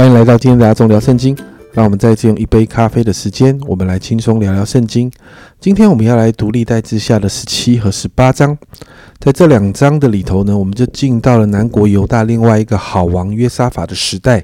[0.00, 1.36] 欢迎来到今天的阿忠聊圣经。
[1.74, 5.12] 让我们再次用一杯咖啡的时间，我们来轻松聊聊圣经。
[5.60, 8.56] 今天我们要来读历代志下的十七和十八章。
[9.18, 14.42] 在这两章的里头呢，我们就进到了南国犹大另外一个好王约沙法的时代。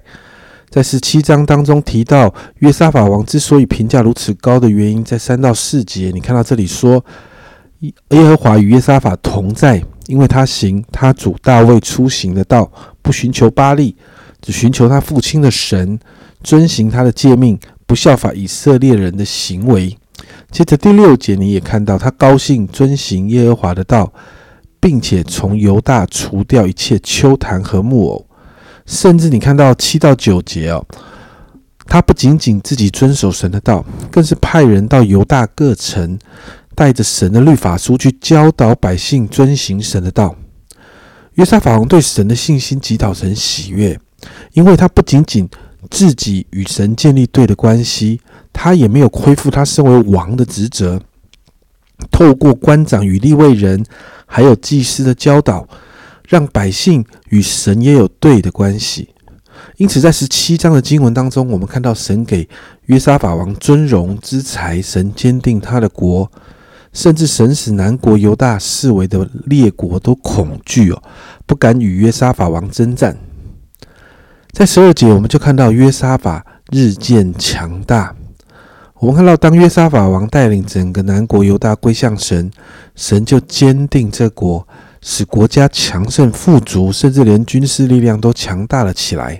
[0.68, 7.02] 在十七章当中提到约沙法王之所以评价如此高的原因，在三到四节，你看到这里说，
[7.80, 12.70] 耶和华与约沙法同在，因为他行他主大卫出行的道，
[13.00, 13.96] 不寻求巴利。
[14.40, 15.98] 只寻求他父亲的神，
[16.42, 19.96] 遵行他的诫命，不效法以色列人的行为。
[20.50, 24.12] 接着第六节，你也看到他高兴遵行耶和华的道，
[24.80, 28.26] 并且从犹大除掉一切丘坛和木偶。
[28.86, 30.86] 甚至你看到七到九节哦，
[31.86, 36.16] 他不仅仅自己遵守神的道，更是派人到犹大各城，
[36.74, 40.36] 带着神的律法书去教导百姓遵行神的道。
[41.34, 43.98] 约沙法王对神的信心击倒神喜悦。
[44.52, 45.48] 因为他不仅仅
[45.90, 48.20] 自己与神建立对的关系，
[48.52, 51.00] 他也没有恢复他身为王的职责。
[52.10, 53.84] 透过官长与立位人，
[54.26, 55.66] 还有祭司的教导，
[56.28, 59.08] 让百姓与神也有对的关系。
[59.78, 62.46] 因此，在十七章的经文当中，我们看到神给
[62.86, 66.30] 约沙法王尊荣之财，神坚定他的国，
[66.92, 71.02] 甚至神使南国犹大四围的列国都恐惧哦，
[71.46, 73.16] 不敢与约沙法王征战。
[74.56, 76.42] 在十二节，我们就看到约沙法
[76.72, 78.16] 日渐强大。
[78.94, 82.50] 我们看到，当约沙法王带领整个南国犹大归向神，
[82.94, 84.66] 神就坚定这国，
[85.02, 89.38] 使国家强盛富足，甚至连军事力量都强大了起来。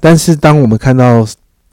[0.00, 1.26] 但是，当我们看到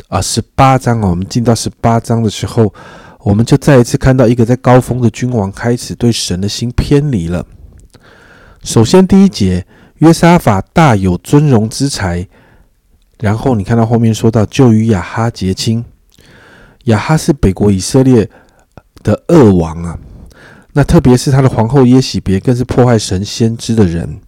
[0.09, 2.73] 啊十八章啊，我们进到十八章的时候，
[3.19, 7.45] 我们就再一次看到一个在高峰的君王开始对神的心偏离了。
[8.64, 9.66] 首先，第一节。
[10.00, 12.28] 约沙法大有尊荣之才，
[13.19, 15.84] 然后你看到后面说到，就与亚哈结亲。
[16.84, 18.30] 亚哈是北国以色列
[19.02, 19.97] 的恶王啊，
[20.74, 24.19] 那特别是他的皇后耶喜别，更是破坏神先知的人，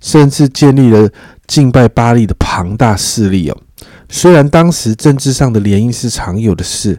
[0.00, 1.10] 甚至建立了
[1.46, 3.60] 敬拜巴利的庞大势力哦。
[4.08, 6.96] 虽然当时政治上的联姻是常有的事，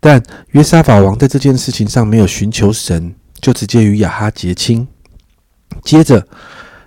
[0.00, 0.20] 但
[0.50, 4.88] 约沙法王在这件事情上没有寻求神，就直接与亚哈结亲。
[5.84, 6.26] 接着。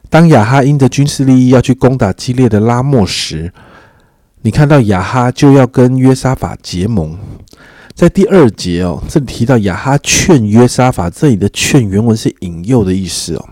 [0.10, 3.54] 当亚哈因着军事利益要去攻打激烈的拉莫时，
[4.42, 7.18] 你看到亚哈就要跟约沙法结盟。
[7.94, 13.50] 在第二节哦，这里提到亚哈劝约沙法，这里的劝原文是引诱的意思哦。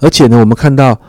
[0.00, 1.00] 而且呢，我们看到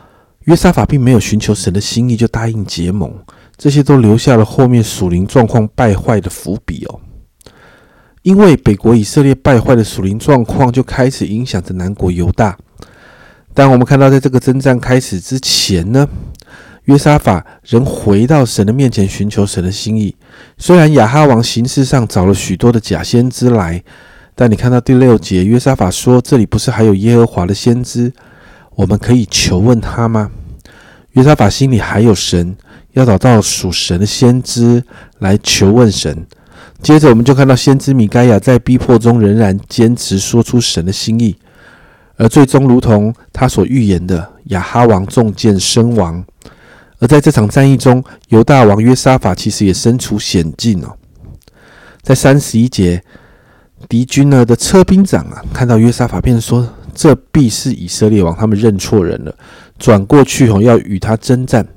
[0.42, 3.12] 约沙法并没有寻求神的心意就答应结盟，
[3.58, 7.02] 这些都留下了后面属灵状况败坏的伏笔哦。
[8.22, 12.58] 因为北国以色列败坏的属灵状况，就开始影响着南国犹大。
[13.56, 16.08] 但我们看到，在这个征战开始之前呢，
[16.84, 20.14] 约沙法仍回到神的面前寻求神的心意。
[20.58, 23.82] 虽然亚哈王形式上找了许多的假先知来，
[24.36, 28.12] 但你看到第六节，约沙法说：“这里不是还有耶和华的先知，
[28.76, 30.30] 我们可以求问他吗？”
[31.14, 32.58] 约沙法心里还有神，
[32.92, 34.84] 要找到属神的先知
[35.20, 36.28] 来求问神。
[36.82, 41.38] 接着，我们就看到先知米该亚在逼迫中仍然坚持说出神的心意。
[42.18, 46.24] 而最终，如同他所预言的，亚哈王中箭身亡。
[47.00, 50.96] 而在这场战役中，犹大王约沙法其实也身处险境哦。
[52.02, 53.04] 在三十一节，
[53.90, 56.66] 敌军呢的车兵长啊，看到约沙法，便说
[56.96, 59.36] ：“这必是以色列王，他们认错人了，
[59.78, 61.68] 转过去哦，要与他征战。”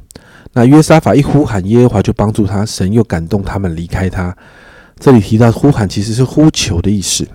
[0.54, 4.34] 那约沙法一呼喊耶和华，就帮助他，神又感动他们离开他。
[5.00, 7.26] 这里提到呼喊，其实是呼求的意思。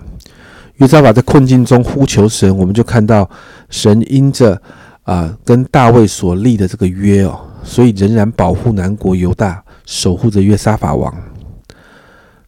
[0.76, 3.28] 约沙法在困境中呼求神，我们就看到
[3.70, 4.60] 神因着
[5.04, 11.14] 啊跟大卫所立的这个约哦，所以仍然保护南国犹大，守护着约沙法王。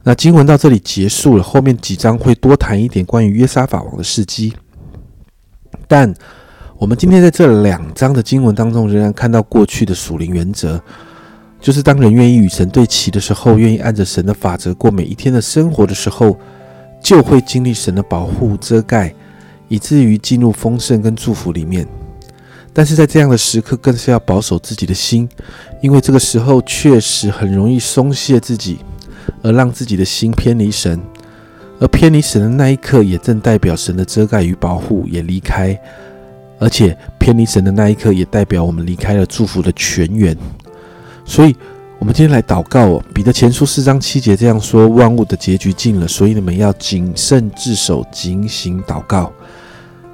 [0.02, 4.52] 那经文到这里结束了，后面几章会多谈一点关于约沙法王的事迹。
[5.86, 6.12] 但
[6.78, 10.80] 我们今天在这两章的经文当中，仍然看到过去的属灵原则，
[11.60, 16.36] 就是当人愿意与神对齐的时候，愿意按着神的法则过每一天的生活的时候。
[17.06, 19.14] 就会经历神的保护遮盖，
[19.68, 21.86] 以至于进入丰盛跟祝福里面。
[22.72, 25.28] 但是在这样的时刻，更是要保守自己的心，
[25.80, 28.78] 因为这个时候确实很容易松懈自己，
[29.40, 31.00] 而让自己的心偏离神。
[31.78, 35.80] 而偏离神的那一刻，也正代表神的遮盖与保护也离开，
[36.58, 40.36] 而且偏离神的那一刻，也代表我们离开了祝福的泉源。
[41.24, 41.54] 所以。
[41.98, 49.32] 我们今天来祷告哦，彼得前书四章七节这样说：万物的结局近了，所以你们要谨慎自守，警醒祷告。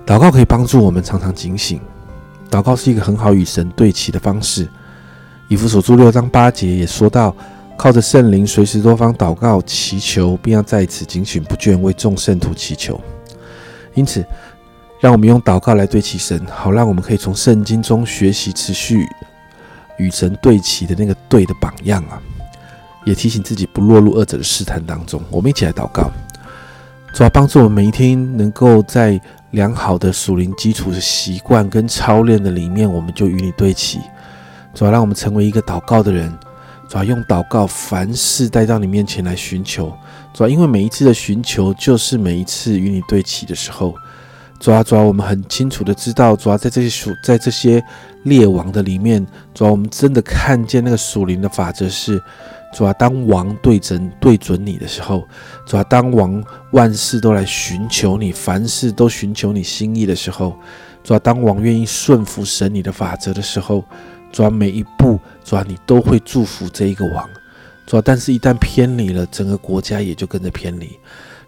[0.07, 1.81] 祷告可以帮助我们常常警醒，
[2.51, 4.67] 祷告是一个很好与神对齐的方式，
[5.49, 7.35] 以弗所书六章八节也说到，
[7.77, 12.99] 靠着圣灵随时多方祷告祈求，并要在此警醒不倦为众圣徒祈求。
[13.95, 14.25] 因此，
[15.01, 19.05] 让我们用祷告来对齐神，好让我们可以从圣经中学习持续
[20.03, 22.21] 与神对齐的那个对的榜样啊！
[23.05, 25.23] 也提醒自己不落入二者的试探当中。
[25.31, 26.11] 我们一起来祷告，
[27.15, 29.21] 主要帮助我们每一天能够在
[29.53, 34.01] 良好的属灵基础的习惯跟操练的里面，我们就与你对齐。
[34.75, 36.33] 主要让我们成为一个祷告的人，
[36.89, 39.93] 主要用祷告凡事带到你面前来寻求。
[40.33, 43.95] 主要因为每一次的寻求，就是每一次与你对齐的时候。
[44.63, 47.85] 主要主要我们很清楚的知道，主要在这些属在这些
[48.23, 52.23] 列王的里面，主要我们真的看见那个属灵的法则是：
[52.73, 55.27] 主要当王对准对准你的时候，
[55.67, 60.57] 主要当王万事都来寻求你，凡事都寻求你心意的时候，
[61.03, 63.85] 主要当王愿意顺服神你的法则的时候。
[64.31, 67.29] 主要每一步，主要你都会祝福这一个王，
[67.85, 70.99] 主要但是，一旦偏离了，整个国家也就跟着偏离。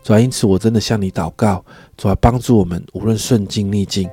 [0.05, 1.65] 主要因此，我真的向你祷告，
[1.97, 4.09] 主要帮助我们，无论顺境逆境，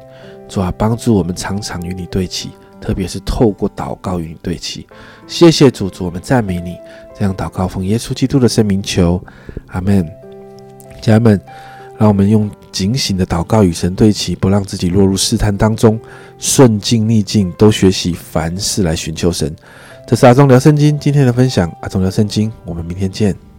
[0.48, 2.50] 主要帮助我们常常与你对齐，
[2.80, 4.88] 特别是透过祷告与你对齐。
[5.28, 6.78] 谢谢主，主我们赞美你，
[7.14, 9.22] 这样祷告奉耶稣基督的圣名求，
[9.68, 10.10] 阿门。
[11.02, 11.40] 家人们。
[11.98, 16.00] 让我们用警醒的祷告与神对齐，不让自己落入试探当中，
[16.40, 19.56] 顺境逆境都学习凡事来寻求神。
[20.08, 23.51] 这是阿忠聊圣经今天的分享，阿忠聊圣经，我们明天见。